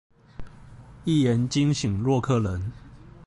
[1.05, 2.71] 一言驚醒洛克人